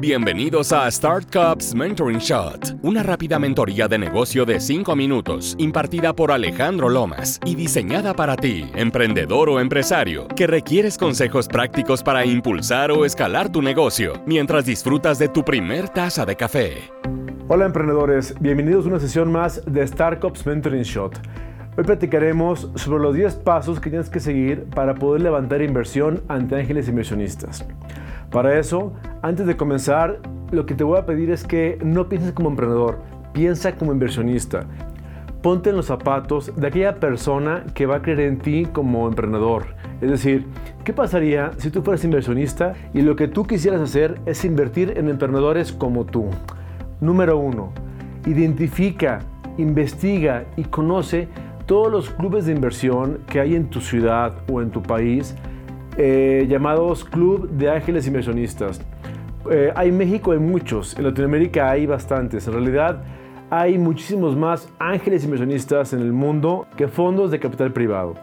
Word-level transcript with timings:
Bienvenidos 0.00 0.72
a 0.72 0.90
Start 0.90 1.32
Cups 1.32 1.74
Mentoring 1.74 2.18
Shot, 2.18 2.78
una 2.82 3.02
rápida 3.02 3.38
mentoría 3.38 3.86
de 3.86 3.96
negocio 3.96 4.44
de 4.44 4.60
5 4.60 4.94
minutos 4.96 5.54
impartida 5.56 6.12
por 6.12 6.32
Alejandro 6.32 6.88
Lomas 6.88 7.38
y 7.44 7.54
diseñada 7.54 8.12
para 8.12 8.36
ti, 8.36 8.70
emprendedor 8.74 9.48
o 9.48 9.60
empresario, 9.60 10.26
que 10.28 10.48
requieres 10.48 10.98
consejos 10.98 11.46
prácticos 11.46 12.02
para 12.02 12.26
impulsar 12.26 12.90
o 12.90 13.04
escalar 13.04 13.50
tu 13.50 13.62
negocio 13.62 14.14
mientras 14.26 14.66
disfrutas 14.66 15.18
de 15.18 15.28
tu 15.28 15.44
primer 15.44 15.88
taza 15.88 16.26
de 16.26 16.36
café. 16.36 16.90
Hola 17.48 17.66
emprendedores, 17.66 18.34
bienvenidos 18.40 18.86
a 18.86 18.88
una 18.88 19.00
sesión 19.00 19.30
más 19.30 19.62
de 19.64 19.86
Start 19.86 20.20
Cups 20.20 20.44
Mentoring 20.44 20.82
Shot. 20.82 21.18
Hoy 21.78 21.84
platicaremos 21.84 22.70
sobre 22.74 23.02
los 23.02 23.14
10 23.14 23.36
pasos 23.36 23.80
que 23.80 23.90
tienes 23.90 24.10
que 24.10 24.20
seguir 24.20 24.64
para 24.74 24.94
poder 24.94 25.22
levantar 25.22 25.62
inversión 25.62 26.22
ante 26.28 26.56
ángeles 26.56 26.88
inversionistas. 26.88 27.64
Para 28.34 28.58
eso, 28.58 28.92
antes 29.22 29.46
de 29.46 29.56
comenzar, 29.56 30.18
lo 30.50 30.66
que 30.66 30.74
te 30.74 30.82
voy 30.82 30.98
a 30.98 31.06
pedir 31.06 31.30
es 31.30 31.44
que 31.44 31.78
no 31.84 32.08
pienses 32.08 32.32
como 32.32 32.48
emprendedor, 32.48 32.98
piensa 33.32 33.76
como 33.76 33.92
inversionista. 33.92 34.66
Ponte 35.40 35.70
en 35.70 35.76
los 35.76 35.86
zapatos 35.86 36.50
de 36.56 36.66
aquella 36.66 36.98
persona 36.98 37.64
que 37.74 37.86
va 37.86 37.98
a 37.98 38.02
creer 38.02 38.18
en 38.18 38.38
ti 38.40 38.66
como 38.72 39.06
emprendedor. 39.06 39.66
Es 40.00 40.10
decir, 40.10 40.48
¿qué 40.82 40.92
pasaría 40.92 41.52
si 41.58 41.70
tú 41.70 41.82
fueras 41.82 42.02
inversionista 42.02 42.72
y 42.92 43.02
lo 43.02 43.14
que 43.14 43.28
tú 43.28 43.44
quisieras 43.44 43.80
hacer 43.80 44.18
es 44.26 44.44
invertir 44.44 44.94
en 44.96 45.08
emprendedores 45.08 45.70
como 45.70 46.04
tú? 46.04 46.26
Número 47.00 47.38
uno, 47.38 47.72
identifica, 48.26 49.20
investiga 49.58 50.44
y 50.56 50.64
conoce 50.64 51.28
todos 51.66 51.88
los 51.88 52.10
clubes 52.10 52.46
de 52.46 52.52
inversión 52.52 53.20
que 53.28 53.38
hay 53.38 53.54
en 53.54 53.70
tu 53.70 53.80
ciudad 53.80 54.34
o 54.50 54.60
en 54.60 54.72
tu 54.72 54.82
país 54.82 55.36
eh, 55.96 56.46
llamados 56.48 57.04
Club 57.04 57.48
de 57.50 57.70
Ángeles 57.70 58.06
Inversionistas. 58.06 58.80
Eh, 59.50 59.72
hay 59.76 59.92
México 59.92 60.32
hay 60.32 60.38
muchos, 60.38 60.96
en 60.98 61.04
Latinoamérica 61.04 61.70
hay 61.70 61.86
bastantes. 61.86 62.46
En 62.46 62.54
realidad 62.54 63.02
hay 63.50 63.78
muchísimos 63.78 64.36
más 64.36 64.68
ángeles 64.78 65.24
inversionistas 65.24 65.92
en 65.92 66.00
el 66.00 66.12
mundo 66.12 66.66
que 66.76 66.88
fondos 66.88 67.30
de 67.30 67.38
capital 67.38 67.72
privado. 67.72 68.14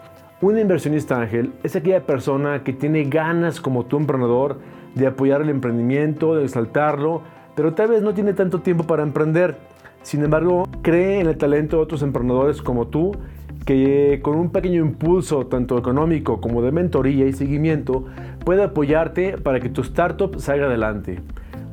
Un 0.41 0.58
inversionista 0.58 1.22
ángel 1.22 1.53
es 1.63 1.75
aquella 1.75 2.05
persona 2.05 2.63
que 2.63 2.73
tiene 2.73 3.03
ganas 3.03 3.61
como 3.61 3.85
tu 3.85 3.97
emprendedor 3.97 4.58
de 4.95 5.08
apoyar 5.08 5.41
el 5.41 5.50
emprendimiento, 5.50 6.35
de 6.35 6.44
exaltarlo, 6.44 7.22
pero 7.56 7.73
tal 7.73 7.89
vez 7.89 8.02
no 8.02 8.13
tiene 8.13 8.33
tanto 8.33 8.59
tiempo 8.59 8.83
para 8.85 9.03
emprender. 9.03 9.56
Sin 10.02 10.23
embargo, 10.23 10.67
cree 10.81 11.19
en 11.19 11.28
el 11.28 11.38
talento 11.38 11.78
de 11.78 11.83
otros 11.83 12.02
emprendedores 12.02 12.61
como 12.61 12.88
tú 12.88 13.11
que 13.65 14.19
con 14.23 14.37
un 14.37 14.51
pequeño 14.51 14.81
impulso 14.81 15.45
tanto 15.47 15.77
económico 15.77 16.41
como 16.41 16.61
de 16.61 16.71
mentoría 16.71 17.27
y 17.27 17.33
seguimiento 17.33 18.05
puede 18.43 18.63
apoyarte 18.63 19.37
para 19.37 19.59
que 19.59 19.69
tu 19.69 19.81
startup 19.81 20.39
salga 20.39 20.65
adelante. 20.65 21.19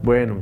Bueno, 0.02 0.36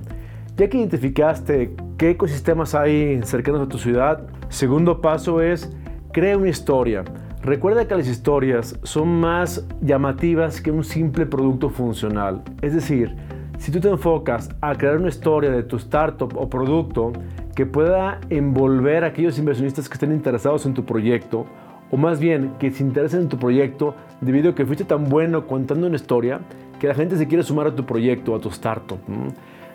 ya 0.56 0.68
que 0.68 0.78
identificaste 0.78 1.74
qué 1.98 2.10
ecosistemas 2.10 2.74
hay 2.74 3.20
cercanos 3.22 3.62
a 3.62 3.68
tu 3.68 3.78
ciudad, 3.78 4.26
segundo 4.48 5.00
paso 5.00 5.40
es 5.40 5.70
crea 6.12 6.36
una 6.36 6.48
historia. 6.48 7.04
Recuerda 7.42 7.86
que 7.86 7.94
las 7.94 8.08
historias 8.08 8.78
son 8.82 9.20
más 9.20 9.66
llamativas 9.80 10.60
que 10.60 10.70
un 10.70 10.82
simple 10.82 11.26
producto 11.26 11.70
funcional. 11.70 12.42
Es 12.60 12.74
decir, 12.74 13.14
si 13.58 13.70
tú 13.70 13.80
te 13.80 13.88
enfocas 13.88 14.48
a 14.60 14.74
crear 14.74 14.96
una 14.96 15.08
historia 15.08 15.50
de 15.50 15.62
tu 15.62 15.76
startup 15.76 16.36
o 16.36 16.48
producto, 16.48 17.12
que 17.56 17.66
pueda 17.66 18.20
envolver 18.28 19.02
a 19.02 19.08
aquellos 19.08 19.38
inversionistas 19.38 19.88
que 19.88 19.94
estén 19.94 20.12
interesados 20.12 20.66
en 20.66 20.74
tu 20.74 20.84
proyecto, 20.84 21.46
o 21.90 21.96
más 21.96 22.20
bien 22.20 22.52
que 22.60 22.70
se 22.70 22.82
interesen 22.84 23.22
en 23.22 23.28
tu 23.28 23.38
proyecto 23.38 23.94
debido 24.20 24.50
a 24.50 24.54
que 24.54 24.66
fuiste 24.66 24.84
tan 24.84 25.08
bueno 25.08 25.46
contando 25.46 25.86
una 25.86 25.96
historia 25.96 26.40
que 26.78 26.86
la 26.86 26.94
gente 26.94 27.16
se 27.16 27.26
quiere 27.26 27.42
sumar 27.42 27.66
a 27.66 27.74
tu 27.74 27.86
proyecto, 27.86 28.34
a 28.34 28.40
tu 28.40 28.50
startup. 28.50 28.98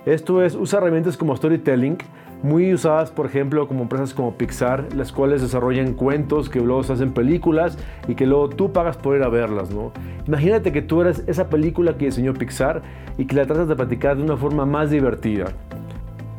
Esto 0.05 0.43
es, 0.43 0.53
usa 0.55 0.77
herramientas 0.77 1.17
como 1.17 1.35
storytelling, 1.35 1.97
muy 2.43 2.71
usadas, 2.71 3.09
por 3.09 3.25
ejemplo, 3.25 3.67
como 3.67 3.83
empresas 3.83 4.13
como 4.13 4.35
Pixar, 4.35 4.93
las 4.95 5.11
cuales 5.11 5.41
desarrollan 5.41 5.93
cuentos 5.93 6.49
que 6.49 6.59
luego 6.59 6.83
se 6.83 6.93
hacen 6.93 7.13
películas 7.13 7.79
y 8.07 8.13
que 8.13 8.27
luego 8.27 8.49
tú 8.49 8.71
pagas 8.71 8.97
por 8.97 9.15
ir 9.15 9.23
a 9.23 9.29
verlas, 9.29 9.71
¿no? 9.71 9.91
Imagínate 10.27 10.71
que 10.71 10.83
tú 10.83 11.01
eres 11.01 11.23
esa 11.25 11.49
película 11.49 11.97
que 11.97 12.05
diseñó 12.05 12.33
Pixar 12.33 12.83
y 13.17 13.25
que 13.25 13.35
la 13.35 13.47
tratas 13.47 13.67
de 13.67 13.75
platicar 13.75 14.17
de 14.17 14.23
una 14.23 14.37
forma 14.37 14.65
más 14.67 14.91
divertida. 14.91 15.45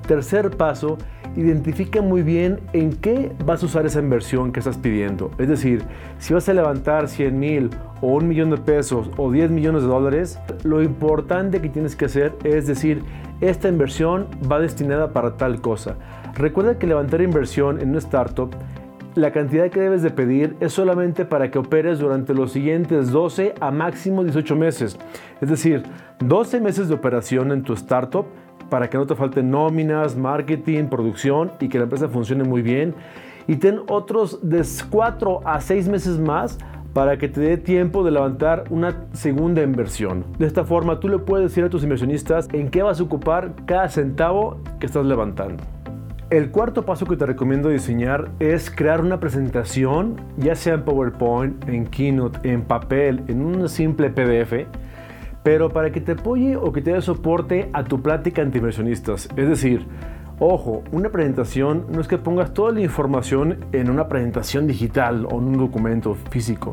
Tercer 0.06 0.50
paso 0.50 0.98
identifica 1.36 2.02
muy 2.02 2.22
bien 2.22 2.60
en 2.72 2.92
qué 2.92 3.32
vas 3.44 3.62
a 3.62 3.66
usar 3.66 3.86
esa 3.86 4.00
inversión 4.00 4.52
que 4.52 4.60
estás 4.60 4.78
pidiendo. 4.78 5.30
Es 5.38 5.48
decir, 5.48 5.84
si 6.18 6.34
vas 6.34 6.48
a 6.48 6.54
levantar 6.54 7.08
100 7.08 7.38
mil 7.38 7.70
o 8.00 8.08
un 8.08 8.28
millón 8.28 8.50
de 8.50 8.58
pesos 8.58 9.10
o 9.16 9.30
10 9.30 9.50
millones 9.50 9.82
de 9.82 9.88
dólares, 9.88 10.38
lo 10.64 10.82
importante 10.82 11.60
que 11.60 11.68
tienes 11.68 11.96
que 11.96 12.06
hacer 12.06 12.34
es 12.44 12.66
decir, 12.66 13.02
esta 13.40 13.68
inversión 13.68 14.26
va 14.50 14.60
destinada 14.60 15.12
para 15.12 15.36
tal 15.36 15.60
cosa. 15.60 15.96
Recuerda 16.34 16.78
que 16.78 16.86
levantar 16.86 17.20
inversión 17.20 17.80
en 17.80 17.90
una 17.90 17.98
startup 17.98 18.54
la 19.14 19.30
cantidad 19.30 19.70
que 19.70 19.80
debes 19.80 20.02
de 20.02 20.10
pedir 20.10 20.56
es 20.60 20.72
solamente 20.72 21.24
para 21.24 21.50
que 21.50 21.58
operes 21.58 21.98
durante 21.98 22.34
los 22.34 22.52
siguientes 22.52 23.10
12 23.10 23.54
a 23.60 23.70
máximo 23.70 24.24
18 24.24 24.56
meses. 24.56 24.98
Es 25.40 25.48
decir, 25.48 25.82
12 26.20 26.60
meses 26.60 26.88
de 26.88 26.94
operación 26.94 27.52
en 27.52 27.62
tu 27.62 27.74
startup 27.74 28.26
para 28.70 28.88
que 28.88 28.96
no 28.96 29.06
te 29.06 29.14
falten 29.14 29.50
nóminas, 29.50 30.16
marketing, 30.16 30.86
producción 30.86 31.52
y 31.60 31.68
que 31.68 31.78
la 31.78 31.84
empresa 31.84 32.08
funcione 32.08 32.44
muy 32.44 32.62
bien. 32.62 32.94
Y 33.46 33.56
ten 33.56 33.80
otros 33.88 34.38
de 34.48 34.62
4 34.88 35.40
a 35.44 35.60
6 35.60 35.88
meses 35.88 36.18
más 36.18 36.58
para 36.94 37.18
que 37.18 37.28
te 37.28 37.40
dé 37.40 37.56
tiempo 37.56 38.04
de 38.04 38.10
levantar 38.10 38.64
una 38.70 39.06
segunda 39.12 39.62
inversión. 39.62 40.24
De 40.38 40.46
esta 40.46 40.64
forma 40.64 41.00
tú 41.00 41.08
le 41.08 41.18
puedes 41.18 41.50
decir 41.50 41.64
a 41.64 41.70
tus 41.70 41.82
inversionistas 41.82 42.48
en 42.52 42.70
qué 42.70 42.82
vas 42.82 43.00
a 43.00 43.02
ocupar 43.02 43.52
cada 43.66 43.88
centavo 43.88 44.58
que 44.78 44.86
estás 44.86 45.04
levantando. 45.04 45.62
El 46.32 46.50
cuarto 46.50 46.86
paso 46.86 47.04
que 47.04 47.18
te 47.18 47.26
recomiendo 47.26 47.68
diseñar 47.68 48.30
es 48.40 48.70
crear 48.70 49.02
una 49.02 49.20
presentación, 49.20 50.16
ya 50.38 50.54
sea 50.54 50.72
en 50.72 50.82
PowerPoint, 50.82 51.68
en 51.68 51.86
Keynote, 51.86 52.50
en 52.50 52.62
papel, 52.62 53.22
en 53.28 53.44
un 53.44 53.68
simple 53.68 54.08
PDF, 54.08 54.66
pero 55.42 55.68
para 55.68 55.92
que 55.92 56.00
te 56.00 56.12
apoye 56.12 56.56
o 56.56 56.72
que 56.72 56.80
te 56.80 56.94
dé 56.94 57.02
soporte 57.02 57.68
a 57.74 57.84
tu 57.84 58.00
plática 58.00 58.40
ante. 58.40 58.62
Es 58.66 59.28
decir, 59.36 59.86
ojo, 60.38 60.82
una 60.90 61.10
presentación 61.10 61.84
no 61.92 62.00
es 62.00 62.08
que 62.08 62.16
pongas 62.16 62.54
toda 62.54 62.72
la 62.72 62.80
información 62.80 63.66
en 63.72 63.90
una 63.90 64.08
presentación 64.08 64.66
digital 64.66 65.26
o 65.26 65.38
en 65.38 65.48
un 65.48 65.58
documento 65.58 66.14
físico, 66.14 66.72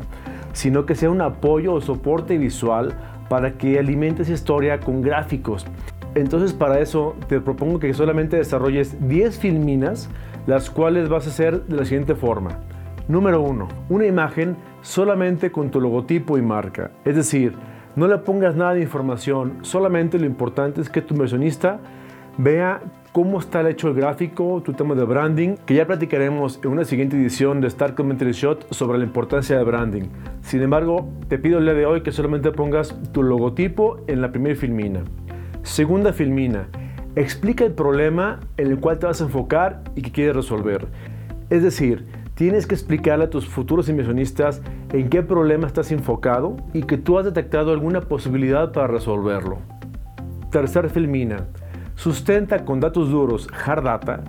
sino 0.54 0.86
que 0.86 0.94
sea 0.94 1.10
un 1.10 1.20
apoyo 1.20 1.74
o 1.74 1.82
soporte 1.82 2.38
visual 2.38 2.94
para 3.28 3.58
que 3.58 3.78
alimentes 3.78 4.30
historia 4.30 4.80
con 4.80 5.02
gráficos. 5.02 5.66
Entonces 6.14 6.52
para 6.52 6.80
eso 6.80 7.14
te 7.28 7.40
propongo 7.40 7.78
que 7.78 7.94
solamente 7.94 8.36
desarrolles 8.36 8.96
10 9.08 9.38
filminas, 9.38 10.10
las 10.46 10.70
cuales 10.70 11.08
vas 11.08 11.26
a 11.26 11.30
hacer 11.30 11.64
de 11.64 11.76
la 11.76 11.84
siguiente 11.84 12.14
forma. 12.14 12.58
Número 13.08 13.42
1. 13.42 13.68
Una 13.88 14.06
imagen 14.06 14.56
solamente 14.82 15.50
con 15.50 15.70
tu 15.70 15.80
logotipo 15.80 16.38
y 16.38 16.42
marca. 16.42 16.90
Es 17.04 17.16
decir, 17.16 17.54
no 17.96 18.06
le 18.06 18.18
pongas 18.18 18.54
nada 18.56 18.74
de 18.74 18.82
información, 18.82 19.58
solamente 19.62 20.18
lo 20.18 20.26
importante 20.26 20.80
es 20.80 20.88
que 20.88 21.02
tu 21.02 21.14
inversionista 21.14 21.80
vea 22.38 22.80
cómo 23.12 23.40
está 23.40 23.60
el 23.60 23.66
hecho 23.66 23.88
el 23.88 23.94
gráfico, 23.94 24.62
tu 24.64 24.72
tema 24.72 24.94
de 24.94 25.04
branding, 25.04 25.56
que 25.66 25.74
ya 25.74 25.86
platicaremos 25.86 26.60
en 26.62 26.70
una 26.70 26.84
siguiente 26.84 27.16
edición 27.16 27.60
de 27.60 27.68
Start 27.68 27.96
Commentary 27.96 28.32
Shot 28.32 28.72
sobre 28.72 28.98
la 28.98 29.04
importancia 29.04 29.58
de 29.58 29.64
branding. 29.64 30.04
Sin 30.42 30.62
embargo, 30.62 31.08
te 31.28 31.38
pido 31.38 31.58
el 31.58 31.64
día 31.64 31.74
de 31.74 31.86
hoy 31.86 32.02
que 32.02 32.12
solamente 32.12 32.52
pongas 32.52 32.96
tu 33.12 33.22
logotipo 33.22 33.98
en 34.06 34.20
la 34.20 34.30
primera 34.30 34.54
filmina. 34.54 35.02
Segunda 35.70 36.12
filmina, 36.12 36.66
explica 37.14 37.64
el 37.64 37.70
problema 37.70 38.40
en 38.56 38.72
el 38.72 38.80
cual 38.80 38.98
te 38.98 39.06
vas 39.06 39.20
a 39.20 39.24
enfocar 39.26 39.84
y 39.94 40.02
que 40.02 40.10
quieres 40.10 40.34
resolver. 40.34 40.88
Es 41.48 41.62
decir, 41.62 42.06
tienes 42.34 42.66
que 42.66 42.74
explicarle 42.74 43.26
a 43.26 43.30
tus 43.30 43.46
futuros 43.46 43.88
inversionistas 43.88 44.62
en 44.92 45.08
qué 45.08 45.22
problema 45.22 45.68
estás 45.68 45.92
enfocado 45.92 46.56
y 46.74 46.82
que 46.82 46.96
tú 46.96 47.20
has 47.20 47.24
detectado 47.24 47.70
alguna 47.70 48.00
posibilidad 48.00 48.72
para 48.72 48.88
resolverlo. 48.88 49.58
Tercer 50.50 50.90
filmina. 50.90 51.46
Sustenta 51.94 52.64
con 52.64 52.80
datos 52.80 53.08
duros, 53.08 53.46
hard 53.64 53.84
data, 53.84 54.24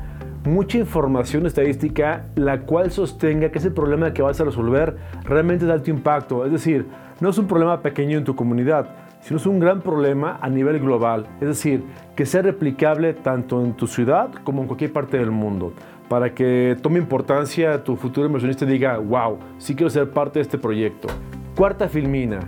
mucha 0.46 0.78
información 0.78 1.48
estadística 1.48 2.28
la 2.36 2.62
cual 2.62 2.92
sostenga 2.92 3.50
que 3.50 3.58
ese 3.58 3.72
problema 3.72 4.14
que 4.14 4.22
vas 4.22 4.40
a 4.40 4.46
resolver 4.46 4.96
realmente 5.24 5.66
de 5.66 5.74
alto 5.74 5.90
impacto. 5.90 6.46
Es 6.46 6.52
decir, 6.52 6.86
no 7.20 7.30
es 7.30 7.38
un 7.40 7.48
problema 7.48 7.82
pequeño 7.82 8.20
en 8.20 8.26
tu 8.26 8.36
comunidad, 8.36 9.01
sino 9.22 9.38
es 9.38 9.46
un 9.46 9.60
gran 9.60 9.82
problema 9.82 10.38
a 10.42 10.50
nivel 10.50 10.80
global. 10.80 11.28
Es 11.40 11.48
decir, 11.48 11.84
que 12.16 12.26
sea 12.26 12.42
replicable 12.42 13.14
tanto 13.14 13.64
en 13.64 13.74
tu 13.74 13.88
ciudad 13.88 14.32
como 14.44 14.62
en 14.62 14.68
cualquier 14.68 14.92
parte 14.92 15.18
del 15.18 15.32
mundo 15.32 15.74
para 16.12 16.34
que 16.34 16.76
tome 16.82 17.00
importancia 17.00 17.84
tu 17.86 17.96
futuro 17.96 18.28
inversionista 18.28 18.66
y 18.66 18.68
diga, 18.68 18.98
wow, 18.98 19.38
sí 19.58 19.76
quiero 19.76 19.90
ser 19.90 20.10
parte 20.10 20.40
de 20.40 20.44
este 20.44 20.58
proyecto. 20.58 21.08
Cuarta 21.56 21.88
filmina, 21.88 22.40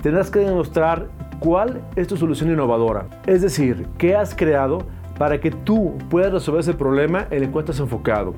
tendrás 0.00 0.30
que 0.30 0.38
demostrar 0.38 1.08
cuál 1.40 1.80
es 1.96 2.06
tu 2.06 2.16
solución 2.16 2.52
innovadora. 2.52 3.06
Es 3.26 3.42
decir, 3.42 3.88
qué 3.98 4.14
has 4.14 4.32
creado 4.32 4.86
para 5.18 5.40
que 5.40 5.50
tú 5.50 5.98
puedas 6.08 6.32
resolver 6.32 6.60
ese 6.60 6.74
problema 6.74 7.26
en 7.30 7.42
el 7.42 7.50
cual 7.50 7.64
estás 7.64 7.80
enfocado. 7.80 8.34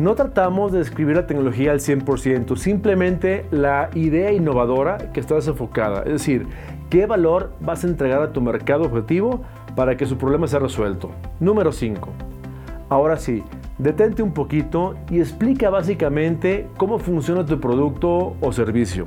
No 0.00 0.14
tratamos 0.14 0.72
de 0.72 0.78
describir 0.78 1.16
la 1.16 1.26
tecnología 1.26 1.72
al 1.72 1.80
100%, 1.80 2.56
simplemente 2.56 3.46
la 3.50 3.90
idea 3.94 4.32
innovadora 4.32 5.12
que 5.12 5.20
estás 5.20 5.46
enfocada. 5.48 6.02
Es 6.02 6.12
decir, 6.12 6.46
qué 6.90 7.06
valor 7.06 7.52
vas 7.60 7.84
a 7.84 7.88
entregar 7.88 8.22
a 8.22 8.32
tu 8.32 8.40
mercado 8.40 8.84
objetivo 8.84 9.42
para 9.76 9.96
que 9.96 10.06
su 10.06 10.16
problema 10.16 10.46
sea 10.46 10.60
resuelto. 10.60 11.10
Número 11.40 11.72
5. 11.72 12.08
Ahora 12.88 13.16
sí, 13.16 13.42
detente 13.78 14.22
un 14.22 14.32
poquito 14.32 14.94
y 15.10 15.20
explica 15.20 15.70
básicamente 15.70 16.68
cómo 16.76 16.98
funciona 16.98 17.44
tu 17.44 17.60
producto 17.60 18.36
o 18.40 18.52
servicio. 18.52 19.06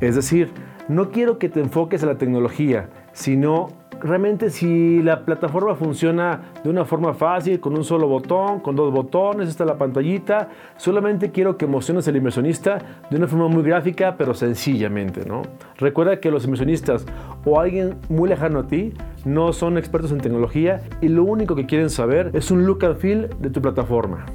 Es 0.00 0.14
decir, 0.14 0.50
no 0.88 1.10
quiero 1.10 1.38
que 1.38 1.48
te 1.48 1.60
enfoques 1.60 2.02
en 2.02 2.08
la 2.08 2.18
tecnología, 2.18 2.90
sino 3.12 3.68
realmente 4.02 4.50
si 4.50 5.00
la 5.02 5.24
plataforma 5.24 5.74
funciona 5.74 6.52
de 6.62 6.70
una 6.70 6.84
forma 6.84 7.14
fácil, 7.14 7.60
con 7.60 7.76
un 7.76 7.84
solo 7.84 8.08
botón, 8.08 8.60
con 8.60 8.74
dos 8.74 8.92
botones, 8.92 9.48
está 9.48 9.64
la 9.64 9.78
pantallita, 9.78 10.48
solamente 10.76 11.30
quiero 11.30 11.56
que 11.56 11.64
emociones 11.64 12.08
al 12.08 12.16
inversionista 12.16 12.78
de 13.10 13.16
una 13.16 13.28
forma 13.28 13.48
muy 13.48 13.62
gráfica, 13.62 14.16
pero 14.16 14.34
sencillamente, 14.34 15.24
¿no? 15.24 15.42
Recuerda 15.76 16.20
que 16.20 16.30
los 16.30 16.44
inversionistas 16.44 17.06
o 17.44 17.60
alguien 17.60 17.96
muy 18.08 18.28
lejano 18.28 18.60
a 18.60 18.66
ti 18.66 18.92
no 19.24 19.52
son 19.52 19.78
expertos 19.78 20.10
en 20.12 20.18
tecnología 20.18 20.82
y 21.00 21.08
lo 21.08 21.24
único 21.24 21.54
que 21.54 21.66
quieren 21.66 21.90
saber 21.90 22.30
es 22.34 22.50
un 22.50 22.66
look 22.66 22.84
and 22.84 22.96
feel 22.96 23.30
de 23.38 23.50
tu 23.50 23.62
plataforma. 23.62 24.26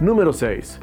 Número 0.00 0.32
6. 0.32 0.80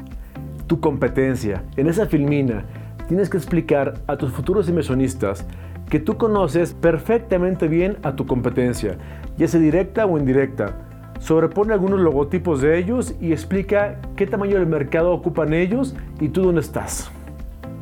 Tu 0.66 0.80
competencia. 0.80 1.62
En 1.76 1.86
esa 1.86 2.06
filmina 2.06 2.64
tienes 3.06 3.30
que 3.30 3.36
explicar 3.36 3.94
a 4.06 4.16
tus 4.16 4.32
futuros 4.32 4.68
inversionistas 4.68 5.46
que 5.92 6.00
tú 6.00 6.16
conoces 6.16 6.72
perfectamente 6.72 7.68
bien 7.68 7.98
a 8.02 8.16
tu 8.16 8.26
competencia, 8.26 8.96
ya 9.36 9.46
sea 9.46 9.60
directa 9.60 10.06
o 10.06 10.16
indirecta. 10.16 10.78
Sobrepone 11.20 11.74
algunos 11.74 12.00
logotipos 12.00 12.62
de 12.62 12.78
ellos 12.78 13.14
y 13.20 13.32
explica 13.32 13.98
qué 14.16 14.26
tamaño 14.26 14.54
del 14.54 14.66
mercado 14.66 15.12
ocupan 15.12 15.52
ellos 15.52 15.94
y 16.18 16.30
tú 16.30 16.44
dónde 16.44 16.62
estás. 16.62 17.10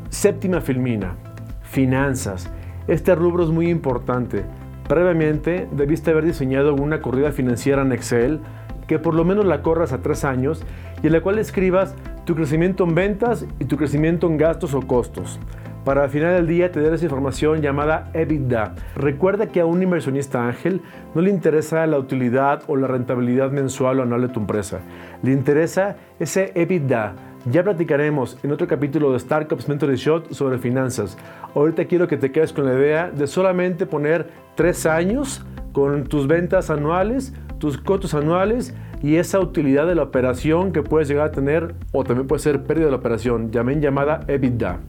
Séptima 0.09 0.61
filmina, 0.61 1.15
finanzas. 1.62 2.51
Este 2.89 3.15
rubro 3.15 3.45
es 3.45 3.51
muy 3.51 3.71
importante. 3.71 4.43
Previamente 4.89 5.69
debiste 5.71 6.11
haber 6.11 6.25
diseñado 6.25 6.75
una 6.75 7.01
corrida 7.03 7.31
financiera 7.31 7.83
en 7.83 7.93
Excel 7.93 8.41
que 8.89 8.99
por 8.99 9.15
lo 9.15 9.25
menos 9.25 9.45
la 9.45 9.63
corras 9.63 9.93
a 9.93 10.03
tres 10.03 10.25
años 10.25 10.65
y 11.01 11.06
en 11.06 11.13
la 11.13 11.21
cual 11.21 11.39
escribas 11.39 11.95
tu 12.25 12.35
crecimiento 12.35 12.83
en 12.83 12.97
ventas 12.97 13.47
y 13.61 13.67
tu 13.67 13.77
crecimiento 13.77 14.27
en 14.27 14.37
gastos 14.37 14.75
o 14.75 14.81
costos 14.81 15.39
para 15.85 16.05
al 16.05 16.11
final 16.11 16.35
del 16.35 16.47
día 16.47 16.71
tener 16.71 16.93
esa 16.93 17.05
información 17.05 17.62
llamada 17.62 18.11
EBITDA. 18.15 18.75
Recuerda 18.97 19.47
que 19.47 19.61
a 19.61 19.67
un 19.67 19.82
inversionista 19.82 20.47
ángel 20.47 20.81
no 21.15 21.23
le 21.23 21.31
interesa 21.31 21.87
la 21.87 21.99
utilidad 21.99 22.62
o 22.67 22.77
la 22.77 22.87
rentabilidad 22.87 23.50
mensual 23.50 24.00
o 24.00 24.03
anual 24.03 24.23
de 24.23 24.29
tu 24.29 24.41
empresa. 24.41 24.81
Le 25.23 25.32
interesa 25.32 25.97
ese 26.19 26.53
EBITDA. 26.55 27.15
Ya 27.50 27.62
platicaremos 27.62 28.38
en 28.43 28.53
otro 28.53 28.67
capítulo 28.67 29.12
de 29.12 29.19
Startups 29.19 29.67
Mentoring 29.67 29.97
Shot 29.97 30.32
sobre 30.32 30.59
finanzas. 30.59 31.17
Ahorita 31.55 31.87
quiero 31.87 32.06
que 32.06 32.19
te 32.19 32.31
quedes 32.31 32.53
con 32.53 32.67
la 32.67 32.75
idea 32.75 33.11
de 33.11 33.27
solamente 33.27 33.87
poner 33.87 34.29
tres 34.56 34.85
años 34.85 35.44
con 35.73 36.05
tus 36.05 36.27
ventas 36.27 36.69
anuales, 36.69 37.32
tus 37.59 37.79
costos 37.79 38.12
anuales 38.12 38.75
y 39.03 39.17
esa 39.17 39.41
utilidad 39.41 39.87
de 39.87 39.94
la 39.94 40.03
operación 40.03 40.73
que 40.73 40.82
puedes 40.82 41.09
llegar 41.09 41.29
a 41.29 41.32
tener 41.32 41.75
o 41.93 42.05
también 42.05 42.27
puede 42.27 42.43
ser 42.43 42.65
pérdida 42.65 42.87
de 42.87 42.91
la 42.91 42.99
operación, 42.99 43.50
llamen 43.50 43.81
llamada 43.81 44.21
EBITDA. 44.29 44.81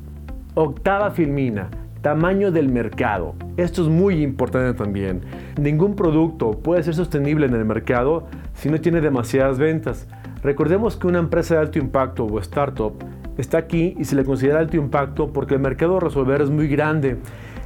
Octava 0.53 1.12
filmina, 1.12 1.69
tamaño 2.01 2.51
del 2.51 2.68
mercado. 2.68 3.36
Esto 3.56 3.83
es 3.83 3.88
muy 3.88 4.21
importante 4.21 4.77
también. 4.77 5.21
Ningún 5.57 5.95
producto 5.95 6.51
puede 6.51 6.83
ser 6.83 6.94
sostenible 6.94 7.45
en 7.45 7.53
el 7.53 7.63
mercado 7.63 8.27
si 8.53 8.69
no 8.69 8.81
tiene 8.81 9.00
demasiadas 9.00 9.57
ventas. 9.57 10.09
Recordemos 10.44 10.98
que 10.98 11.07
una 11.07 11.19
empresa 11.19 11.56
de 11.56 11.62
alto 11.62 11.80
impacto 11.80 12.25
o 12.25 12.38
startup 12.39 12.95
está 13.38 13.59
aquí 13.59 13.95
y 13.98 14.03
se 14.03 14.18
le 14.18 14.25
considera 14.25 14.59
alto 14.59 14.75
impacto 14.75 15.31
porque 15.31 15.53
el 15.53 15.62
mercado 15.62 15.95
a 15.95 16.00
resolver 16.01 16.42
es 16.42 16.50
muy 16.50 16.68
grande. 16.68 17.15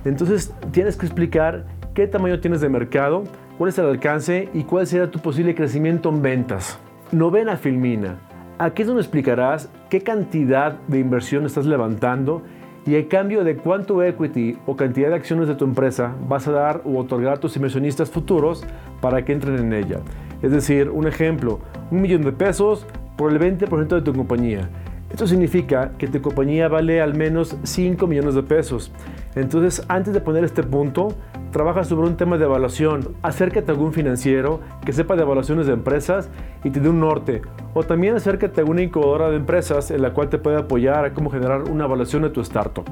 Entonces 0.04 0.54
tienes 0.70 0.96
que 0.96 1.08
explicar 1.08 1.66
qué 1.96 2.06
tamaño 2.06 2.40
tienes 2.40 2.62
de 2.62 2.70
mercado, 2.70 3.24
cuál 3.58 3.70
es 3.70 3.80
el 3.80 3.88
alcance 3.88 4.48
y 4.54 4.64
cuál 4.64 4.86
será 4.86 5.10
tu 5.10 5.18
posible 5.18 5.56
crecimiento 5.56 6.10
en 6.10 6.22
ventas. 6.22 6.78
Novena 7.12 7.58
filmina. 7.58 8.18
Aquí 8.60 8.84
es 8.84 8.88
donde 8.88 9.02
explicarás 9.02 9.72
qué 9.90 10.02
cantidad 10.02 10.80
de 10.88 11.00
inversión 11.00 11.48
estás 11.48 11.66
levantando 11.66 12.44
y 12.86 12.96
el 12.96 13.08
cambio 13.08 13.44
de 13.44 13.58
cuánto 13.58 14.04
equity 14.04 14.58
o 14.66 14.76
cantidad 14.76 15.10
de 15.10 15.16
acciones 15.16 15.48
de 15.48 15.56
tu 15.56 15.66
empresa 15.66 16.16
vas 16.28 16.48
a 16.48 16.52
dar 16.52 16.82
u 16.86 16.98
otorgar 16.98 17.34
a 17.34 17.40
tus 17.40 17.56
inversionistas 17.56 18.12
futuros 18.12 18.64
para 19.02 19.26
que 19.26 19.34
entren 19.34 19.58
en 19.58 19.74
ella. 19.74 20.00
Es 20.42 20.52
decir, 20.52 20.90
un 20.90 21.08
ejemplo, 21.08 21.60
un 21.90 22.02
millón 22.02 22.22
de 22.24 22.32
pesos 22.32 22.86
por 23.18 23.32
el 23.32 23.40
20% 23.40 23.88
de 23.88 24.02
tu 24.02 24.14
compañía. 24.14 24.70
Esto 25.10 25.26
significa 25.26 25.94
que 25.98 26.08
tu 26.08 26.22
compañía 26.22 26.68
vale 26.68 27.02
al 27.02 27.16
menos 27.16 27.56
5 27.64 28.06
millones 28.06 28.36
de 28.36 28.44
pesos. 28.44 28.92
Entonces, 29.36 29.84
antes 29.88 30.14
de 30.14 30.22
poner 30.22 30.44
este 30.44 30.62
punto, 30.62 31.16
trabaja 31.56 31.86
sobre 31.86 32.10
un 32.10 32.18
tema 32.18 32.38
de 32.38 32.44
evaluación. 32.44 33.16
Acércate 33.22 33.72
a 33.72 33.76
algún 33.76 33.94
financiero 33.94 34.60
que 34.86 34.92
sepa 34.92 35.16
de 35.16 35.22
evaluaciones 35.22 35.68
de 35.68 35.72
empresas 35.72 36.30
y 36.66 36.70
te 36.70 36.82
dé 36.82 36.90
un 36.90 37.00
norte. 37.00 37.44
O 37.74 37.84
también 37.84 38.14
acércate 38.14 38.60
a 38.60 38.66
una 38.66 38.82
incubadora 38.82 39.30
de 39.30 39.38
empresas 39.38 39.90
en 39.90 40.02
la 40.02 40.12
cual 40.12 40.28
te 40.28 40.38
puede 40.38 40.58
apoyar 40.58 41.06
a 41.06 41.14
cómo 41.14 41.30
generar 41.30 41.64
una 41.72 41.86
evaluación 41.86 42.24
de 42.24 42.30
tu 42.30 42.42
startup. 42.42 42.84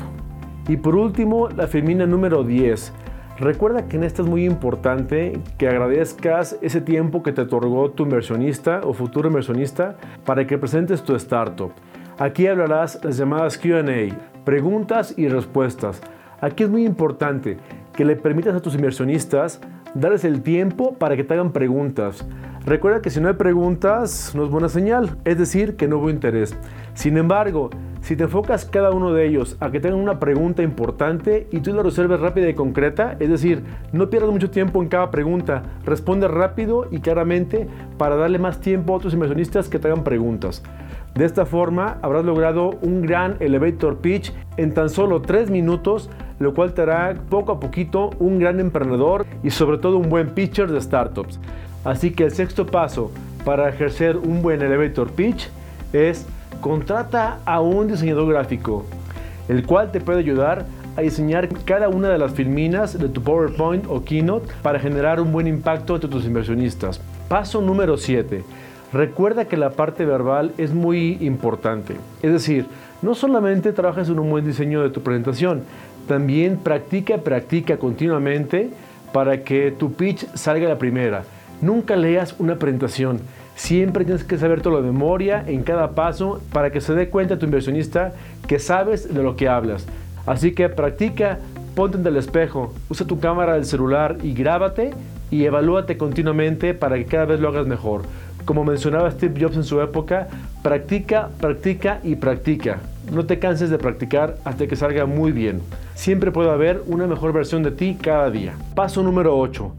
Y 0.69 0.77
por 0.77 0.95
último, 0.95 1.49
la 1.49 1.67
femina 1.67 2.05
número 2.05 2.45
10. 2.45 2.93
Recuerda 3.37 3.89
que 3.89 3.97
en 3.97 4.05
esta 4.05 4.21
es 4.21 4.29
muy 4.29 4.45
importante 4.45 5.41
que 5.57 5.67
agradezcas 5.67 6.57
ese 6.61 6.79
tiempo 6.79 7.21
que 7.21 7.33
te 7.33 7.41
otorgó 7.41 7.91
tu 7.91 8.03
inversionista 8.03 8.79
o 8.85 8.93
futuro 8.93 9.27
inversionista 9.27 9.97
para 10.25 10.47
que 10.47 10.57
presentes 10.57 11.03
tu 11.03 11.17
startup. 11.17 11.73
Aquí 12.17 12.47
hablarás 12.47 13.03
las 13.03 13.17
llamadas 13.17 13.57
QA, 13.57 13.83
preguntas 14.45 15.15
y 15.17 15.27
respuestas. 15.27 16.01
Aquí 16.39 16.63
es 16.63 16.69
muy 16.69 16.85
importante 16.85 17.57
que 17.95 18.05
le 18.05 18.15
permitas 18.15 18.55
a 18.55 18.61
tus 18.61 18.75
inversionistas 18.75 19.59
darles 19.93 20.25
el 20.25 20.41
tiempo 20.41 20.95
para 20.95 21.15
que 21.15 21.23
te 21.23 21.33
hagan 21.33 21.51
preguntas. 21.51 22.25
Recuerda 22.65 23.01
que 23.01 23.09
si 23.09 23.19
no 23.19 23.27
hay 23.27 23.33
preguntas 23.33 24.33
no 24.35 24.45
es 24.45 24.49
buena 24.49 24.69
señal, 24.69 25.17
es 25.25 25.37
decir, 25.37 25.75
que 25.75 25.87
no 25.87 25.97
hubo 25.97 26.09
interés. 26.09 26.55
Sin 26.93 27.17
embargo, 27.17 27.69
si 28.03 28.15
te 28.15 28.23
enfocas 28.23 28.65
cada 28.65 28.91
uno 28.91 29.13
de 29.13 29.25
ellos 29.25 29.55
a 29.59 29.71
que 29.71 29.79
tengan 29.79 29.99
una 29.99 30.19
pregunta 30.19 30.61
importante 30.61 31.47
y 31.51 31.59
tú 31.61 31.73
la 31.73 31.83
resuelves 31.83 32.19
rápida 32.19 32.49
y 32.49 32.53
concreta, 32.53 33.15
es 33.19 33.29
decir, 33.29 33.63
no 33.91 34.09
pierdas 34.09 34.31
mucho 34.31 34.49
tiempo 34.49 34.81
en 34.81 34.89
cada 34.89 35.09
pregunta, 35.09 35.63
responde 35.85 36.27
rápido 36.27 36.87
y 36.91 36.99
claramente 36.99 37.67
para 37.97 38.15
darle 38.15 38.39
más 38.39 38.59
tiempo 38.59 38.95
a 38.95 38.99
tus 38.99 39.13
inversionistas 39.13 39.69
que 39.69 39.79
te 39.79 39.87
hagan 39.87 40.03
preguntas. 40.03 40.63
De 41.15 41.25
esta 41.25 41.45
forma 41.45 41.97
habrás 42.01 42.25
logrado 42.25 42.71
un 42.81 43.03
gran 43.03 43.37
elevator 43.39 43.97
pitch 43.97 44.33
en 44.57 44.73
tan 44.73 44.89
solo 44.89 45.21
3 45.21 45.49
minutos 45.49 46.09
lo 46.39 46.53
cual 46.53 46.73
te 46.73 46.81
hará 46.81 47.15
poco 47.29 47.51
a 47.51 47.59
poquito 47.59 48.11
un 48.19 48.39
gran 48.39 48.59
emprendedor 48.59 49.25
y 49.43 49.49
sobre 49.49 49.77
todo 49.77 49.97
un 49.97 50.09
buen 50.09 50.29
pitcher 50.29 50.71
de 50.71 50.81
startups. 50.81 51.39
Así 51.83 52.11
que 52.11 52.25
el 52.25 52.31
sexto 52.31 52.65
paso 52.65 53.11
para 53.45 53.69
ejercer 53.69 54.17
un 54.17 54.41
buen 54.41 54.61
elevator 54.61 55.11
pitch 55.11 55.49
es 55.91 56.25
contrata 56.61 57.39
a 57.45 57.59
un 57.61 57.87
diseñador 57.87 58.29
gráfico, 58.29 58.85
el 59.49 59.65
cual 59.65 59.91
te 59.91 59.99
puede 59.99 60.19
ayudar 60.19 60.65
a 60.95 61.01
diseñar 61.01 61.49
cada 61.65 61.89
una 61.89 62.09
de 62.09 62.17
las 62.17 62.33
filminas 62.33 62.97
de 62.97 63.09
tu 63.09 63.21
PowerPoint 63.21 63.85
o 63.89 64.03
Keynote 64.03 64.53
para 64.61 64.79
generar 64.79 65.19
un 65.19 65.31
buen 65.31 65.47
impacto 65.47 65.95
entre 65.95 66.09
tus 66.09 66.25
inversionistas. 66.25 67.01
Paso 67.27 67.61
número 67.61 67.97
7. 67.97 68.43
Recuerda 68.93 69.45
que 69.45 69.57
la 69.57 69.71
parte 69.71 70.05
verbal 70.05 70.51
es 70.57 70.71
muy 70.71 71.17
importante. 71.19 71.95
Es 72.21 72.31
decir, 72.31 72.67
no 73.01 73.15
solamente 73.15 73.73
trabajas 73.73 74.07
en 74.07 74.19
un 74.19 74.29
buen 74.29 74.45
diseño 74.45 74.83
de 74.83 74.91
tu 74.91 75.01
presentación, 75.01 75.63
también 76.07 76.57
practica, 76.57 77.17
practica 77.17 77.77
continuamente 77.77 78.69
para 79.11 79.43
que 79.43 79.71
tu 79.71 79.93
pitch 79.93 80.25
salga 80.33 80.65
a 80.65 80.69
la 80.69 80.77
primera. 80.77 81.23
Nunca 81.61 81.95
leas 81.95 82.35
una 82.39 82.55
presentación. 82.55 83.21
Siempre 83.55 84.03
tienes 84.03 84.23
que 84.23 84.37
saber 84.37 84.61
todo 84.61 84.81
de 84.81 84.87
memoria 84.91 85.43
en 85.47 85.63
cada 85.63 85.91
paso 85.91 86.41
para 86.51 86.71
que 86.71 86.81
se 86.81 86.93
dé 86.93 87.09
cuenta 87.09 87.37
tu 87.37 87.45
inversionista 87.45 88.13
que 88.47 88.59
sabes 88.59 89.13
de 89.13 89.23
lo 89.23 89.35
que 89.35 89.47
hablas. 89.47 89.85
Así 90.25 90.53
que 90.53 90.67
practica, 90.69 91.39
ponte 91.75 91.97
en 91.97 92.07
el 92.07 92.17
espejo, 92.17 92.73
usa 92.89 93.05
tu 93.05 93.19
cámara 93.19 93.53
del 93.53 93.65
celular 93.65 94.17
y 94.23 94.33
grábate 94.33 94.91
y 95.29 95.45
evalúate 95.45 95.97
continuamente 95.97 96.73
para 96.73 96.97
que 96.97 97.05
cada 97.05 97.25
vez 97.25 97.39
lo 97.39 97.49
hagas 97.49 97.67
mejor. 97.67 98.01
Como 98.45 98.65
mencionaba 98.65 99.11
Steve 99.11 99.39
Jobs 99.39 99.55
en 99.55 99.63
su 99.63 99.81
época, 99.81 100.27
practica, 100.63 101.29
practica 101.39 101.99
y 102.03 102.15
practica. 102.15 102.79
No 103.11 103.25
te 103.25 103.39
canses 103.39 103.69
de 103.69 103.77
practicar 103.77 104.37
hasta 104.43 104.67
que 104.67 104.75
salga 104.75 105.05
muy 105.05 105.31
bien. 105.31 105.61
Siempre 105.93 106.31
puede 106.31 106.49
haber 106.49 106.81
una 106.87 107.05
mejor 107.05 107.33
versión 107.33 107.63
de 107.63 107.71
ti 107.71 107.97
cada 108.01 108.31
día. 108.31 108.53
Paso 108.75 109.03
número 109.03 109.37
8. 109.37 109.71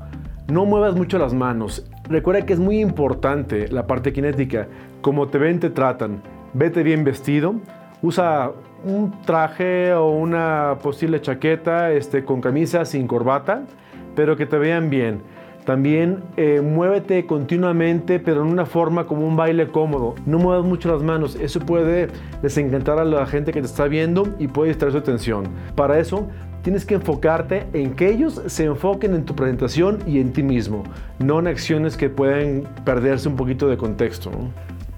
No 0.49 0.67
muevas 0.67 0.95
mucho 0.95 1.19
las 1.19 1.33
manos. 1.33 1.87
Recuerda 2.09 2.45
que 2.45 2.53
es 2.53 2.59
muy 2.59 2.81
importante 2.81 3.69
la 3.69 3.87
parte 3.87 4.13
cinética. 4.13 4.69
Como 5.01 5.29
te 5.29 5.39
ven, 5.39 5.59
te 5.59 5.71
tratan. 5.71 6.23
Vete 6.53 6.83
bien 6.83 7.03
vestido. 7.03 7.55
Usa 8.03 8.53
un 8.85 9.23
traje 9.23 9.95
o 9.95 10.11
una 10.11 10.77
posible 10.83 11.21
chaqueta 11.21 11.93
este, 11.93 12.25
con 12.25 12.43
camisa 12.43 12.85
sin 12.85 13.07
corbata, 13.07 13.63
pero 14.15 14.37
que 14.37 14.45
te 14.45 14.59
vean 14.59 14.91
bien. 14.91 15.23
También 15.65 16.23
eh, 16.37 16.61
muévete 16.63 17.25
continuamente, 17.25 18.21
pero 18.21 18.43
en 18.43 18.49
una 18.49 18.67
forma 18.67 19.07
como 19.07 19.27
un 19.27 19.35
baile 19.35 19.69
cómodo. 19.69 20.15
No 20.27 20.39
muevas 20.39 20.65
mucho 20.65 20.93
las 20.93 21.03
manos, 21.03 21.37
eso 21.37 21.61
puede 21.61 22.09
desencantar 22.43 22.99
a 22.99 23.05
la 23.05 23.27
gente 23.27 23.53
que 23.53 23.61
te 23.61 23.67
está 23.67 23.87
viendo 23.87 24.29
y 24.39 24.49
puede 24.49 24.69
distraer 24.69 24.93
su 24.93 24.99
atención. 24.99 25.45
Para 25.75 25.99
eso, 25.99 26.29
tienes 26.61 26.85
que 26.85 26.95
enfocarte 26.95 27.67
en 27.73 27.95
que 27.95 28.11
ellos 28.11 28.43
se 28.47 28.65
enfoquen 28.65 29.15
en 29.15 29.25
tu 29.25 29.35
presentación 29.35 29.99
y 30.07 30.21
en 30.21 30.33
ti 30.35 30.43
mismo, 30.43 30.85
no 31.19 31.39
en 31.39 31.47
acciones 31.47 31.97
que 31.97 32.11
pueden 32.11 32.65
perderse 32.85 33.29
un 33.29 33.37
poquito 33.37 33.67
de 33.67 33.79
contexto. 33.79 34.31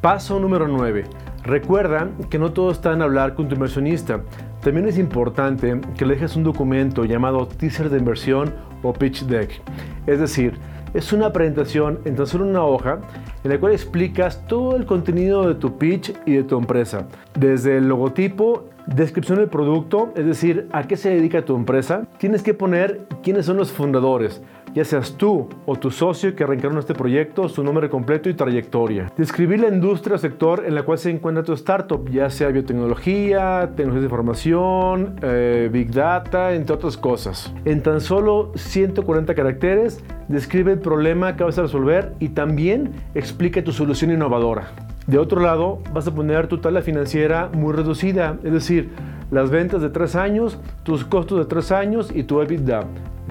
Paso 0.01 0.41
número 0.41 0.67
9. 0.67 1.05
Recuerda 1.45 2.11
que 2.29 2.41
no 2.41 2.53
todo 2.53 2.73
está 2.73 2.93
en 2.93 3.03
hablar 3.03 3.35
con 3.35 3.49
tu 3.49 3.55
inversionista. 3.55 4.21
También 4.67 4.89
es 4.89 4.99
importante 4.99 5.81
que 5.97 6.05
dejes 6.05 6.35
un 6.35 6.43
documento 6.43 7.05
llamado 7.05 7.47
teaser 7.47 7.89
de 7.89 7.99
inversión 7.99 8.53
o 8.83 8.93
pitch 8.93 9.23
deck. 9.27 9.63
Es 10.09 10.19
decir, 10.19 10.59
es 10.93 11.13
una 11.13 11.33
presentación 11.33 12.01
en 12.05 12.17
tan 12.17 12.27
solo 12.27 12.47
una 12.47 12.65
hoja 12.65 12.99
en 13.45 13.51
la 13.53 13.61
cual 13.61 13.71
explicas 13.71 14.45
todo 14.49 14.75
el 14.75 14.85
contenido 14.85 15.47
de 15.47 15.55
tu 15.55 15.79
pitch 15.79 16.13
y 16.27 16.33
de 16.33 16.43
tu 16.43 16.59
empresa. 16.59 17.07
Desde 17.39 17.77
el 17.77 17.89
logotipo, 17.89 18.65
descripción 18.89 19.39
del 19.39 19.49
producto, 19.49 20.13
es 20.17 20.27
decir, 20.27 20.69
a 20.73 20.83
qué 20.89 20.97
se 20.97 21.11
dedica 21.11 21.45
tu 21.45 21.55
empresa, 21.55 22.09
tienes 22.19 22.43
que 22.43 22.53
poner 22.53 23.07
quiénes 23.23 23.47
son 23.47 23.59
los 23.59 23.71
fundadores, 23.71 24.43
ya 24.77 24.85
seas 24.85 25.15
tú 25.15 25.49
o 25.65 25.77
tu 25.77 25.91
socio 25.91 26.37
que 26.37 26.45
reencarnó 26.45 26.79
este 26.81 26.93
proyecto, 26.93 27.49
su 27.49 27.65
nombre 27.65 27.89
completo 27.89 28.29
y 28.29 28.35
trayectoria. 28.35 29.11
Describir 29.17 29.61
la 29.61 29.69
industria 29.69 30.17
o 30.17 30.19
sector 30.19 30.65
en 30.67 30.75
la 30.75 30.83
cual 30.83 30.99
se 30.99 31.11
encuentra 31.11 31.43
tu 31.43 31.55
startup, 31.55 32.07
ya 32.11 32.29
sea 32.29 32.49
biotecnología, 32.49 33.71
tecnologías 33.75 34.03
de 34.03 34.07
información, 34.07 35.17
eh, 35.23 35.71
big 35.73 35.93
data, 35.93 36.53
entre 36.53 36.75
otras 36.75 36.99
cosas. 36.99 37.55
En 37.65 37.83
tan 37.83 38.03
solo 38.03 38.53
140 38.55 39.35
caracteres, 39.35 40.05
describe 40.29 40.73
el 40.73 40.79
problema 40.79 41.37
que 41.37 41.45
vas 41.45 41.59
a 41.59 41.63
resolver 41.63 42.13
y 42.21 42.29
también 42.29 42.93
explica 43.15 43.65
tu 43.65 43.73
solución 43.73 44.11
innovadora. 44.11 44.69
De 45.07 45.17
otro 45.17 45.41
lado, 45.41 45.79
vas 45.95 46.07
a 46.07 46.15
poner 46.15 46.49
tu 46.49 46.59
tala 46.59 46.83
financiera 46.83 47.49
muy 47.55 47.73
reducida, 47.73 48.37
es 48.45 48.53
decir, 48.53 48.91
las 49.31 49.49
ventas 49.49 49.81
de 49.81 49.89
tres 49.89 50.17
años, 50.17 50.59
tus 50.83 51.03
costos 51.07 51.39
de 51.39 51.47
tres 51.47 51.73
años 51.73 52.11
y 52.15 52.25
tu 52.25 52.43
EBITDA. 52.43 52.87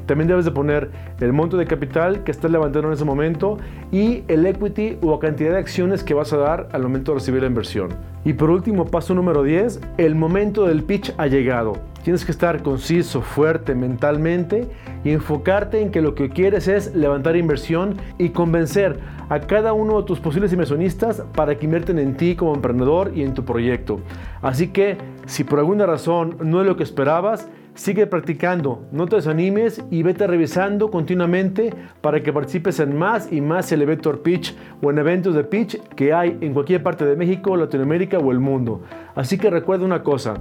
También 0.05 0.27
debes 0.27 0.45
de 0.45 0.51
poner 0.51 0.91
el 1.19 1.33
monto 1.33 1.57
de 1.57 1.65
capital 1.65 2.23
que 2.23 2.31
estás 2.31 2.51
levantando 2.51 2.89
en 2.89 2.93
ese 2.93 3.05
momento 3.05 3.57
y 3.91 4.23
el 4.27 4.45
equity 4.45 4.97
o 5.01 5.19
cantidad 5.19 5.51
de 5.51 5.57
acciones 5.57 6.03
que 6.03 6.13
vas 6.13 6.33
a 6.33 6.37
dar 6.37 6.69
al 6.71 6.83
momento 6.83 7.11
de 7.11 7.19
recibir 7.19 7.41
la 7.41 7.47
inversión. 7.47 7.89
Y 8.23 8.33
por 8.33 8.49
último, 8.49 8.85
paso 8.85 9.13
número 9.13 9.43
10, 9.43 9.81
el 9.97 10.15
momento 10.15 10.65
del 10.65 10.83
pitch 10.83 11.13
ha 11.17 11.27
llegado. 11.27 11.73
Tienes 12.03 12.23
que 12.23 12.31
estar 12.31 12.61
conciso, 12.61 13.21
fuerte 13.21 13.73
mentalmente 13.73 14.67
y 15.03 15.11
enfocarte 15.11 15.81
en 15.81 15.89
que 15.89 16.01
lo 16.01 16.13
que 16.13 16.29
quieres 16.29 16.67
es 16.67 16.93
levantar 16.95 17.35
inversión 17.35 17.97
y 18.19 18.29
convencer 18.29 18.99
a 19.29 19.39
cada 19.39 19.73
uno 19.73 20.01
de 20.01 20.07
tus 20.07 20.19
posibles 20.19 20.51
inversionistas 20.51 21.23
para 21.33 21.57
que 21.57 21.65
invierten 21.65 21.97
en 21.97 22.15
ti 22.15 22.35
como 22.35 22.53
emprendedor 22.53 23.11
y 23.15 23.23
en 23.23 23.33
tu 23.33 23.43
proyecto. 23.43 23.99
Así 24.41 24.67
que 24.67 24.97
si 25.25 25.43
por 25.43 25.59
alguna 25.59 25.85
razón 25.87 26.37
no 26.43 26.61
es 26.61 26.67
lo 26.67 26.77
que 26.77 26.83
esperabas, 26.83 27.49
Sigue 27.75 28.07
practicando, 28.07 28.85
no 28.93 29.05
te 29.05 29.17
desanimes 29.17 29.83
y 29.91 30.01
vete 30.01 30.25
revisando 30.27 30.89
continuamente 30.89 31.73
para 31.99 32.23
que 32.23 32.31
participes 32.31 32.79
en 32.79 32.97
más 32.97 33.29
y 33.33 33.41
más 33.41 33.69
elevator 33.69 34.21
pitch 34.21 34.55
o 34.81 34.91
en 34.91 34.97
eventos 34.97 35.35
de 35.35 35.43
pitch 35.43 35.81
que 35.89 36.13
hay 36.13 36.37
en 36.39 36.53
cualquier 36.53 36.81
parte 36.81 37.05
de 37.05 37.17
México, 37.17 37.57
Latinoamérica 37.57 38.17
o 38.17 38.31
el 38.31 38.39
mundo. 38.39 38.81
Así 39.13 39.37
que 39.37 39.49
recuerda 39.49 39.83
una 39.83 40.03
cosa, 40.03 40.35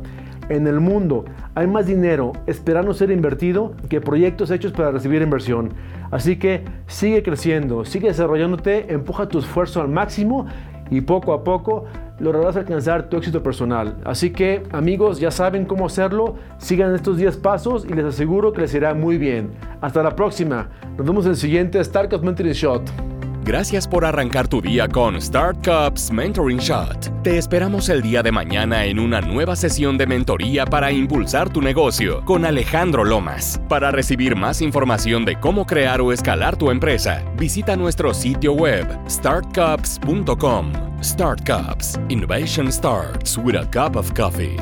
en 0.48 0.68
el 0.68 0.78
mundo 0.78 1.24
hay 1.56 1.66
más 1.66 1.86
dinero 1.86 2.34
esperando 2.46 2.94
ser 2.94 3.10
invertido 3.10 3.74
que 3.88 4.00
proyectos 4.00 4.52
hechos 4.52 4.70
para 4.70 4.92
recibir 4.92 5.20
inversión. 5.20 5.70
Así 6.12 6.36
que 6.36 6.62
sigue 6.86 7.24
creciendo, 7.24 7.84
sigue 7.84 8.08
desarrollándote, 8.08 8.92
empuja 8.92 9.26
tu 9.26 9.40
esfuerzo 9.40 9.80
al 9.80 9.88
máximo 9.88 10.46
y 10.90 11.00
poco 11.00 11.32
a 11.32 11.44
poco 11.44 11.84
lograrás 12.18 12.56
alcanzar 12.56 13.08
tu 13.08 13.16
éxito 13.16 13.42
personal. 13.42 13.96
Así 14.04 14.30
que 14.30 14.62
amigos 14.72 15.18
ya 15.18 15.30
saben 15.30 15.64
cómo 15.64 15.86
hacerlo, 15.86 16.36
sigan 16.58 16.94
estos 16.94 17.16
10 17.16 17.36
pasos 17.38 17.84
y 17.88 17.92
les 17.92 18.04
aseguro 18.04 18.52
que 18.52 18.62
les 18.62 18.74
irá 18.74 18.94
muy 18.94 19.18
bien. 19.18 19.50
Hasta 19.80 20.02
la 20.02 20.14
próxima, 20.14 20.68
nos 20.96 21.06
vemos 21.06 21.24
en 21.24 21.32
el 21.32 21.36
siguiente 21.36 21.80
Startup 21.80 22.22
Mentoring 22.22 22.52
Shot. 22.52 23.13
Gracias 23.44 23.86
por 23.86 24.06
arrancar 24.06 24.48
tu 24.48 24.62
día 24.62 24.88
con 24.88 25.20
Startups 25.20 26.10
Mentoring 26.10 26.56
Shot. 26.56 27.22
Te 27.22 27.36
esperamos 27.36 27.90
el 27.90 28.00
día 28.00 28.22
de 28.22 28.32
mañana 28.32 28.86
en 28.86 28.98
una 28.98 29.20
nueva 29.20 29.54
sesión 29.54 29.98
de 29.98 30.06
mentoría 30.06 30.64
para 30.64 30.90
impulsar 30.90 31.50
tu 31.50 31.60
negocio 31.60 32.24
con 32.24 32.46
Alejandro 32.46 33.04
Lomas. 33.04 33.60
Para 33.68 33.90
recibir 33.90 34.34
más 34.34 34.62
información 34.62 35.26
de 35.26 35.38
cómo 35.38 35.66
crear 35.66 36.00
o 36.00 36.10
escalar 36.10 36.56
tu 36.56 36.70
empresa, 36.70 37.22
visita 37.36 37.76
nuestro 37.76 38.14
sitio 38.14 38.54
web 38.54 38.86
startcups.com. 39.10 40.72
Start 41.02 41.46
Cups. 41.46 41.98
Innovation 42.08 42.72
starts 42.72 43.36
with 43.36 43.56
a 43.56 43.66
cup 43.70 43.96
of 43.96 44.14
coffee. 44.14 44.56